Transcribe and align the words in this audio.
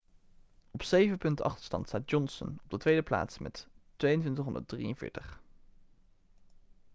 op 0.71 0.83
zeven 0.83 1.17
punten 1.17 1.45
achterstand 1.45 1.87
staat 1.87 2.09
johnson 2.09 2.59
op 2.63 2.69
de 2.69 2.77
tweede 2.77 3.01
plaats 3.01 3.37
met 3.37 3.67
2.243 4.05 5.39